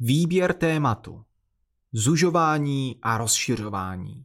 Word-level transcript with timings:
Výběr 0.00 0.52
tématu. 0.52 1.24
Zužování 1.92 2.98
a 3.02 3.18
rozšiřování. 3.18 4.24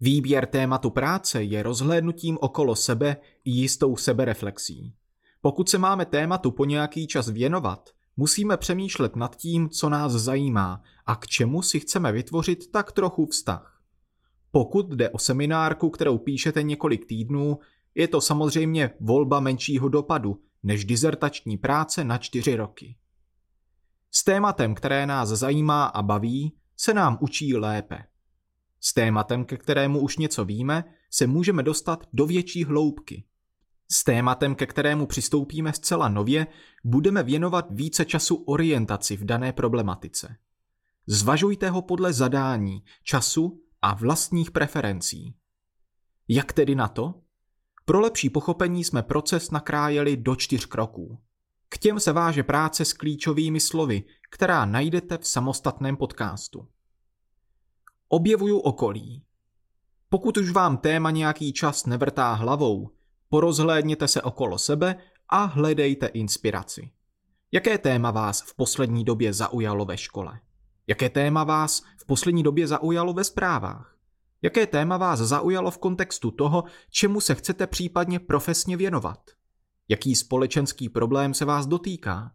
Výběr 0.00 0.46
tématu 0.46 0.90
práce 0.90 1.42
je 1.42 1.62
rozhlédnutím 1.62 2.38
okolo 2.40 2.76
sebe 2.76 3.16
i 3.44 3.50
jistou 3.50 3.96
sebereflexí. 3.96 4.94
Pokud 5.40 5.68
se 5.68 5.78
máme 5.78 6.06
tématu 6.06 6.50
po 6.50 6.64
nějaký 6.64 7.06
čas 7.06 7.28
věnovat, 7.28 7.90
musíme 8.16 8.56
přemýšlet 8.56 9.16
nad 9.16 9.36
tím, 9.36 9.68
co 9.68 9.88
nás 9.88 10.12
zajímá 10.12 10.82
a 11.06 11.16
k 11.16 11.26
čemu 11.26 11.62
si 11.62 11.80
chceme 11.80 12.12
vytvořit 12.12 12.70
tak 12.70 12.92
trochu 12.92 13.26
vztah. 13.26 13.80
Pokud 14.50 14.88
jde 14.88 15.10
o 15.10 15.18
seminárku, 15.18 15.90
kterou 15.90 16.18
píšete 16.18 16.62
několik 16.62 17.06
týdnů, 17.06 17.58
je 17.94 18.08
to 18.08 18.20
samozřejmě 18.20 18.90
volba 19.00 19.40
menšího 19.40 19.88
dopadu 19.88 20.40
než 20.62 20.84
dizertační 20.84 21.58
práce 21.58 22.04
na 22.04 22.18
čtyři 22.18 22.56
roky. 22.56 22.96
S 24.12 24.24
tématem, 24.24 24.74
které 24.74 25.06
nás 25.06 25.28
zajímá 25.28 25.84
a 25.84 26.02
baví, 26.02 26.56
se 26.76 26.94
nám 26.94 27.18
učí 27.20 27.56
lépe. 27.56 28.04
S 28.80 28.94
tématem, 28.94 29.44
ke 29.44 29.56
kterému 29.56 30.00
už 30.00 30.16
něco 30.16 30.44
víme, 30.44 30.84
se 31.10 31.26
můžeme 31.26 31.62
dostat 31.62 32.06
do 32.12 32.26
větší 32.26 32.64
hloubky. 32.64 33.24
S 33.92 34.04
tématem, 34.04 34.54
ke 34.54 34.66
kterému 34.66 35.06
přistoupíme 35.06 35.72
zcela 35.72 36.08
nově, 36.08 36.46
budeme 36.84 37.22
věnovat 37.22 37.66
více 37.70 38.04
času 38.04 38.34
orientaci 38.34 39.16
v 39.16 39.24
dané 39.24 39.52
problematice. 39.52 40.36
Zvažujte 41.06 41.70
ho 41.70 41.82
podle 41.82 42.12
zadání, 42.12 42.84
času 43.04 43.62
a 43.82 43.94
vlastních 43.94 44.50
preferencí. 44.50 45.34
Jak 46.28 46.52
tedy 46.52 46.74
na 46.74 46.88
to? 46.88 47.14
Pro 47.84 48.00
lepší 48.00 48.30
pochopení 48.30 48.84
jsme 48.84 49.02
proces 49.02 49.50
nakrájeli 49.50 50.16
do 50.16 50.36
čtyř 50.36 50.66
kroků. 50.66 51.18
K 51.72 51.78
těm 51.78 52.00
se 52.00 52.12
váže 52.12 52.42
práce 52.42 52.84
s 52.84 52.92
klíčovými 52.92 53.60
slovy, 53.60 54.04
která 54.30 54.64
najdete 54.64 55.18
v 55.18 55.26
samostatném 55.26 55.96
podcastu. 55.96 56.68
Objevuju 58.08 58.58
okolí. 58.58 59.22
Pokud 60.08 60.36
už 60.36 60.50
vám 60.50 60.76
téma 60.76 61.10
nějaký 61.10 61.52
čas 61.52 61.86
nevrtá 61.86 62.32
hlavou, 62.32 62.90
porozhlédněte 63.28 64.08
se 64.08 64.22
okolo 64.22 64.58
sebe 64.58 64.96
a 65.28 65.44
hledejte 65.44 66.06
inspiraci. 66.06 66.90
Jaké 67.52 67.78
téma 67.78 68.10
vás 68.10 68.40
v 68.40 68.54
poslední 68.54 69.04
době 69.04 69.32
zaujalo 69.32 69.84
ve 69.84 69.96
škole? 69.96 70.40
Jaké 70.86 71.08
téma 71.10 71.44
vás 71.44 71.82
v 71.96 72.06
poslední 72.06 72.42
době 72.42 72.66
zaujalo 72.66 73.12
ve 73.12 73.24
zprávách? 73.24 73.96
Jaké 74.42 74.66
téma 74.66 74.96
vás 74.96 75.18
zaujalo 75.18 75.70
v 75.70 75.78
kontextu 75.78 76.30
toho, 76.30 76.64
čemu 76.90 77.20
se 77.20 77.34
chcete 77.34 77.66
případně 77.66 78.18
profesně 78.18 78.76
věnovat? 78.76 79.20
Jaký 79.90 80.14
společenský 80.14 80.88
problém 80.88 81.34
se 81.34 81.44
vás 81.44 81.66
dotýká? 81.66 82.32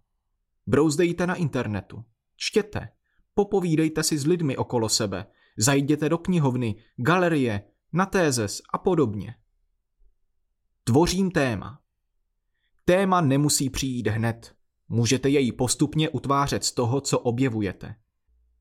Brouzdejte 0.68 1.28
na 1.28 1.36
internetu, 1.36 2.04
čtěte, 2.36 2.90
popovídejte 3.34 4.04
si 4.04 4.18
s 4.18 4.26
lidmi 4.26 4.58
okolo 4.58 4.90
sebe, 4.90 5.26
zajděte 5.58 6.10
do 6.10 6.18
knihovny, 6.18 6.76
galerie, 6.96 7.64
na 7.94 8.06
tézes 8.06 8.62
a 8.74 8.78
podobně. 8.78 9.36
Tvořím 10.84 11.32
téma. 11.32 11.82
Téma 12.86 13.22
nemusí 13.22 13.70
přijít 13.70 14.08
hned. 14.08 14.56
Můžete 14.90 15.30
jej 15.30 15.52
postupně 15.52 16.10
utvářet 16.10 16.64
z 16.64 16.72
toho, 16.72 17.02
co 17.02 17.20
objevujete. 17.20 17.96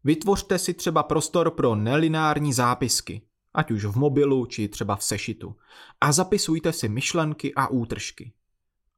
Vytvořte 0.05 0.59
si 0.59 0.75
třeba 0.75 1.03
prostor 1.03 1.51
pro 1.51 1.75
nelinární 1.75 2.53
zápisky, 2.53 3.27
ať 3.55 3.71
už 3.71 3.85
v 3.85 3.97
mobilu 3.97 4.47
či 4.47 4.69
třeba 4.69 4.97
v 4.97 5.05
sešitu, 5.05 5.57
a 6.01 6.13
zapisujte 6.13 6.73
si 6.73 6.89
myšlenky 6.89 7.55
a 7.55 7.69
útržky. 7.69 8.33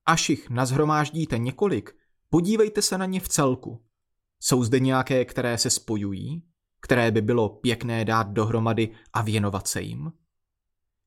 Až 0.07 0.31
jich 0.31 0.51
nazhromáždíte 0.51 1.39
několik, 1.39 1.97
podívejte 2.31 2.83
se 2.83 2.99
na 2.99 3.07
ně 3.07 3.21
v 3.21 3.29
celku. 3.29 3.85
Jsou 4.41 4.65
zde 4.65 4.81
nějaké, 4.81 5.25
které 5.25 5.59
se 5.59 5.71
spojují, 5.71 6.43
které 6.81 7.11
by 7.11 7.21
bylo 7.21 7.49
pěkné 7.49 8.05
dát 8.05 8.29
dohromady 8.29 8.91
a 9.13 9.23
věnovat 9.23 9.69
se 9.69 9.83
jim? 9.83 10.13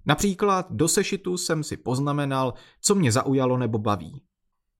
Například 0.05 0.71
do 0.71 0.87
sešitu 0.87 1.37
jsem 1.37 1.63
si 1.63 1.77
poznamenal, 1.77 2.53
co 2.81 2.95
mě 2.95 3.11
zaujalo 3.11 3.57
nebo 3.57 3.77
baví. 3.77 4.21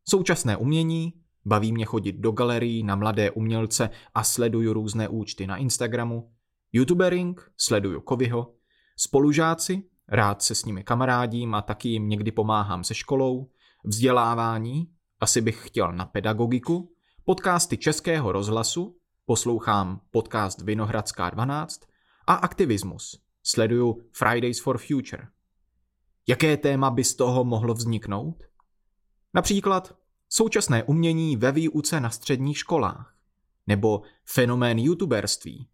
Současné 0.10 0.58
umění, 0.58 1.14
baví 1.46 1.72
mě 1.72 1.86
chodit 1.86 2.16
do 2.16 2.32
galerií 2.32 2.84
na 2.84 2.96
mladé 2.96 3.32
umělce 3.32 3.90
a 4.14 4.24
sleduju 4.24 4.74
různé 4.74 5.08
účty 5.08 5.48
na 5.48 5.58
Instagramu, 5.58 6.32
youtubering, 6.74 7.52
sleduju 7.58 8.02
Kovyho, 8.02 8.54
spolužáci, 8.98 9.84
rád 10.08 10.42
se 10.42 10.56
s 10.56 10.66
nimi 10.66 10.84
kamarádím 10.84 11.56
a 11.56 11.62
taky 11.62 11.90
jim 11.90 12.10
někdy 12.10 12.32
pomáhám 12.32 12.84
se 12.84 12.94
školou, 12.94 13.50
Vzdělávání, 13.84 14.94
asi 15.20 15.42
bych 15.42 15.68
chtěl 15.68 15.92
na 15.92 16.06
pedagogiku, 16.06 16.94
podcasty 17.24 17.78
Českého 17.78 18.32
rozhlasu, 18.32 18.98
poslouchám 19.26 20.02
podcast 20.12 20.62
Vinohradská 20.62 21.30
12 21.30 21.82
a 22.28 22.34
aktivismus. 22.34 23.22
Sleduju 23.44 24.02
Fridays 24.12 24.62
for 24.62 24.78
Future. 24.78 25.28
Jaké 26.28 26.58
téma 26.58 26.90
by 26.92 27.04
z 27.04 27.16
toho 27.16 27.44
mohlo 27.44 27.74
vzniknout? 27.74 28.44
Například 29.34 29.98
současné 30.30 30.84
umění 30.84 31.38
ve 31.38 31.52
výuce 31.52 32.00
na 32.00 32.10
středních 32.10 32.58
školách, 32.58 33.16
nebo 33.68 34.02
fenomén 34.26 34.80
youtuberství, 34.80 35.70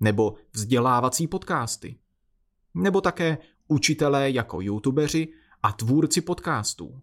nebo 0.00 0.34
vzdělávací 0.52 1.26
podcasty, 1.26 1.98
nebo 2.74 3.00
také 3.00 3.38
učitelé 3.68 4.30
jako 4.30 4.60
youtubeři 4.60 5.28
a 5.62 5.72
tvůrci 5.72 6.20
podcastů. 6.20 7.02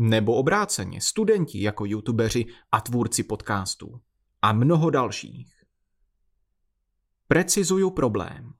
Nebo 0.00 0.34
obráceně, 0.34 1.00
studenti 1.00 1.62
jako 1.62 1.84
youtubeři 1.84 2.46
a 2.72 2.80
tvůrci 2.80 3.22
podcastů. 3.22 4.00
A 4.42 4.52
mnoho 4.52 4.90
dalších. 4.90 5.54
Precizuju 7.28 7.90
problém. 7.90 8.52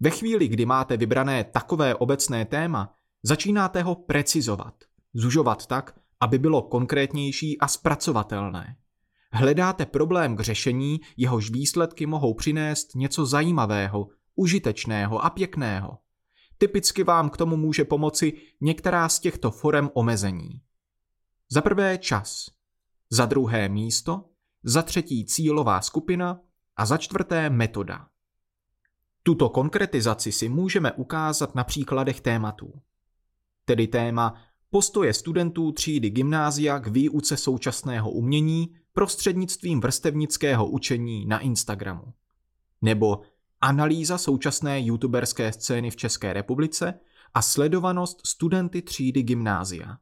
Ve 0.00 0.10
chvíli, 0.10 0.48
kdy 0.48 0.66
máte 0.66 0.96
vybrané 0.96 1.44
takové 1.44 1.94
obecné 1.94 2.44
téma, 2.44 2.94
začínáte 3.22 3.82
ho 3.82 3.94
precizovat, 3.94 4.74
zužovat 5.14 5.66
tak, 5.66 6.00
aby 6.20 6.38
bylo 6.38 6.62
konkrétnější 6.62 7.58
a 7.58 7.68
zpracovatelné. 7.68 8.76
Hledáte 9.32 9.86
problém 9.86 10.36
k 10.36 10.40
řešení, 10.40 11.00
jehož 11.16 11.50
výsledky 11.50 12.06
mohou 12.06 12.34
přinést 12.34 12.94
něco 12.94 13.26
zajímavého, 13.26 14.08
užitečného 14.34 15.24
a 15.24 15.30
pěkného. 15.30 15.98
Typicky 16.64 17.04
vám 17.04 17.30
k 17.30 17.36
tomu 17.36 17.56
může 17.56 17.84
pomoci 17.84 18.32
některá 18.60 19.08
z 19.08 19.18
těchto 19.18 19.50
forem 19.50 19.90
omezení. 19.94 20.60
Za 21.50 21.62
prvé 21.62 21.98
čas, 21.98 22.46
za 23.10 23.26
druhé 23.26 23.68
místo, 23.68 24.24
za 24.62 24.82
třetí 24.82 25.24
cílová 25.24 25.80
skupina 25.80 26.40
a 26.76 26.86
za 26.86 26.96
čtvrté 26.96 27.50
metoda. 27.50 28.08
Tuto 29.22 29.48
konkretizaci 29.48 30.32
si 30.32 30.48
můžeme 30.48 30.92
ukázat 30.92 31.54
na 31.54 31.64
příkladech 31.64 32.20
tématů. 32.20 32.80
Tedy 33.64 33.86
téma 33.86 34.34
postoje 34.70 35.14
studentů 35.14 35.72
třídy 35.72 36.10
gymnázia 36.10 36.78
k 36.78 36.86
výuce 36.86 37.36
současného 37.36 38.10
umění 38.10 38.74
prostřednictvím 38.92 39.80
vrstevnického 39.80 40.66
učení 40.66 41.26
na 41.26 41.38
Instagramu. 41.38 42.12
Nebo 42.82 43.22
analýza 43.64 44.18
současné 44.18 44.80
youtuberské 44.80 45.52
scény 45.52 45.90
v 45.90 45.96
České 45.96 46.32
republice 46.32 47.00
a 47.34 47.42
sledovanost 47.42 48.26
studenty 48.26 48.82
třídy 48.82 49.22
gymnázia. 49.22 49.98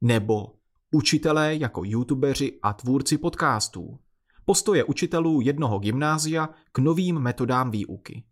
Nebo 0.00 0.54
učitelé 0.90 1.56
jako 1.56 1.82
youtubeři 1.84 2.58
a 2.62 2.72
tvůrci 2.72 3.18
podcastů. 3.18 3.98
Postoje 4.44 4.84
učitelů 4.84 5.40
jednoho 5.40 5.78
gymnázia 5.78 6.48
k 6.72 6.78
novým 6.78 7.18
metodám 7.18 7.70
výuky. 7.70 8.24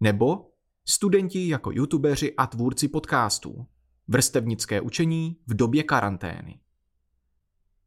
Nebo 0.00 0.50
studenti 0.84 1.48
jako 1.48 1.70
youtubeři 1.72 2.34
a 2.36 2.46
tvůrci 2.46 2.88
podcastů. 2.88 3.66
Vrstevnické 4.08 4.80
učení 4.80 5.36
v 5.46 5.54
době 5.54 5.82
karantény. 5.82 6.60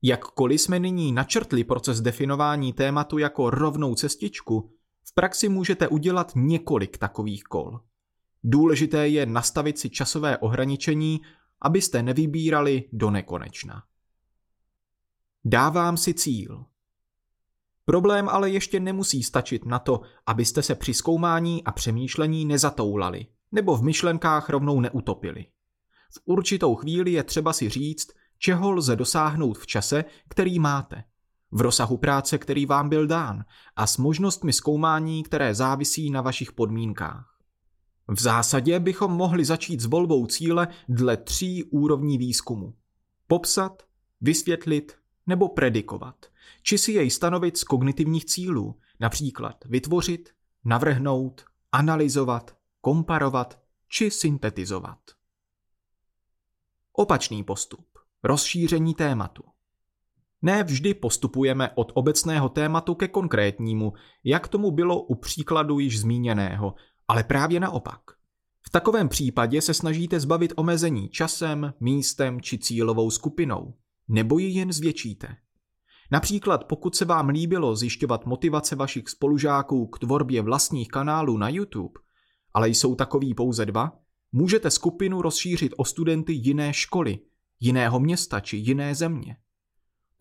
Jakkoliv 0.01 0.61
jsme 0.61 0.79
nyní 0.79 1.11
načrtli 1.11 1.63
proces 1.63 2.01
definování 2.01 2.73
tématu 2.73 3.17
jako 3.17 3.49
rovnou 3.49 3.95
cestičku, 3.95 4.78
praxi 5.19 5.49
můžete 5.49 5.87
udělat 5.87 6.31
několik 6.35 6.97
takových 6.97 7.43
kol. 7.43 7.79
Důležité 8.43 9.07
je 9.07 9.25
nastavit 9.25 9.79
si 9.79 9.89
časové 9.89 10.37
ohraničení, 10.37 11.21
abyste 11.61 12.03
nevybírali 12.03 12.89
do 12.91 13.11
nekonečna. 13.11 13.83
Dávám 15.45 15.97
si 15.97 16.13
cíl. 16.13 16.65
Problém 17.85 18.29
ale 18.29 18.49
ještě 18.49 18.79
nemusí 18.79 19.23
stačit 19.23 19.65
na 19.65 19.79
to, 19.79 20.01
abyste 20.25 20.63
se 20.63 20.75
při 20.75 20.93
zkoumání 20.93 21.63
a 21.63 21.71
přemýšlení 21.71 22.45
nezatoulali 22.45 23.25
nebo 23.51 23.77
v 23.77 23.83
myšlenkách 23.83 24.49
rovnou 24.49 24.79
neutopili. 24.79 25.45
V 26.13 26.19
určitou 26.25 26.75
chvíli 26.75 27.11
je 27.11 27.23
třeba 27.23 27.53
si 27.53 27.69
říct, 27.69 28.07
čeho 28.37 28.71
lze 28.71 28.95
dosáhnout 28.95 29.57
v 29.57 29.67
čase, 29.67 30.05
který 30.29 30.59
máte– 30.59 31.03
v 31.51 31.61
rozsahu 31.61 31.97
práce, 31.97 32.37
který 32.37 32.65
vám 32.65 32.89
byl 32.89 33.07
dán 33.07 33.45
a 33.75 33.87
s 33.87 33.97
možnostmi 33.97 34.53
zkoumání, 34.53 35.23
které 35.23 35.55
závisí 35.55 36.09
na 36.09 36.21
vašich 36.21 36.51
podmínkách. 36.51 37.37
V 38.07 38.21
zásadě 38.21 38.79
bychom 38.79 39.11
mohli 39.11 39.45
začít 39.45 39.79
s 39.79 39.85
volbou 39.85 40.25
cíle 40.25 40.67
dle 40.89 41.17
tří 41.17 41.63
úrovní 41.63 42.17
výzkumu. 42.17 42.73
Popsat, 43.27 43.83
vysvětlit 44.21 44.97
nebo 45.27 45.49
predikovat, 45.49 46.25
či 46.63 46.77
si 46.77 46.91
jej 46.91 47.09
stanovit 47.09 47.57
z 47.57 47.63
kognitivních 47.63 48.25
cílů, 48.25 48.79
například 48.99 49.65
vytvořit, 49.65 50.29
navrhnout, 50.65 51.45
analyzovat, 51.71 52.57
komparovat 52.81 53.59
či 53.87 54.11
syntetizovat. 54.11 54.99
Opačný 56.93 57.43
postup. 57.43 57.85
Rozšíření 58.23 58.93
tématu. 58.93 59.43
Ne 60.41 60.63
vždy 60.63 60.93
postupujeme 60.93 61.69
od 61.75 61.91
obecného 61.95 62.49
tématu 62.49 62.95
ke 62.95 63.07
konkrétnímu, 63.07 63.93
jak 64.23 64.47
tomu 64.47 64.71
bylo 64.71 65.01
u 65.01 65.15
příkladu 65.15 65.79
již 65.79 65.99
zmíněného, 65.99 66.75
ale 67.07 67.23
právě 67.23 67.59
naopak. 67.59 68.01
V 68.67 68.69
takovém 68.69 69.09
případě 69.09 69.61
se 69.61 69.73
snažíte 69.73 70.19
zbavit 70.19 70.53
omezení 70.55 71.09
časem, 71.09 71.73
místem 71.79 72.41
či 72.41 72.57
cílovou 72.57 73.11
skupinou, 73.11 73.73
nebo 74.07 74.39
ji 74.39 74.47
jen 74.47 74.71
zvětšíte. 74.71 75.35
Například 76.11 76.63
pokud 76.63 76.95
se 76.95 77.05
vám 77.05 77.29
líbilo 77.29 77.75
zjišťovat 77.75 78.25
motivace 78.25 78.75
vašich 78.75 79.09
spolužáků 79.09 79.87
k 79.87 79.99
tvorbě 79.99 80.41
vlastních 80.41 80.87
kanálů 80.87 81.37
na 81.37 81.49
YouTube, 81.49 81.99
ale 82.53 82.69
jsou 82.69 82.95
takový 82.95 83.33
pouze 83.33 83.65
dva, 83.65 83.91
můžete 84.31 84.71
skupinu 84.71 85.21
rozšířit 85.21 85.73
o 85.77 85.85
studenty 85.85 86.33
jiné 86.33 86.73
školy, 86.73 87.19
jiného 87.59 87.99
města 87.99 88.39
či 88.39 88.57
jiné 88.57 88.95
země. 88.95 89.37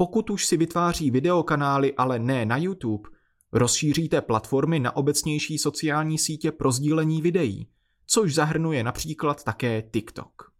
Pokud 0.01 0.31
už 0.31 0.47
si 0.47 0.57
vytváří 0.57 1.11
videokanály, 1.11 1.95
ale 1.95 2.19
ne 2.19 2.47
na 2.47 2.57
YouTube, 2.57 3.09
rozšíříte 3.53 4.21
platformy 4.21 4.81
na 4.81 4.97
obecnější 4.97 5.59
sociální 5.59 6.19
sítě 6.19 6.53
pro 6.53 6.73
sdílení 6.73 7.23
videí, 7.23 7.69
což 8.07 8.35
zahrnuje 8.35 8.85
například 8.85 9.45
také 9.45 9.83
TikTok. 9.83 10.53